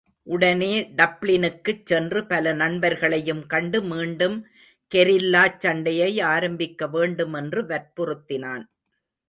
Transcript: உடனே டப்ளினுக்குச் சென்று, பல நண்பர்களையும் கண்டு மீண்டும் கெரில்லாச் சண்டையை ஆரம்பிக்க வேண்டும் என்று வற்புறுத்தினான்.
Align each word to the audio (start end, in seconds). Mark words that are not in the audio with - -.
உடனே 0.27 0.81
டப்ளினுக்குச் 0.97 1.83
சென்று, 1.83 2.25
பல 2.25 2.53
நண்பர்களையும் 2.53 3.45
கண்டு 3.45 3.81
மீண்டும் 3.83 4.37
கெரில்லாச் 4.95 5.59
சண்டையை 5.59 6.19
ஆரம்பிக்க 6.19 6.87
வேண்டும் 6.87 7.33
என்று 7.33 7.61
வற்புறுத்தினான். 7.63 8.65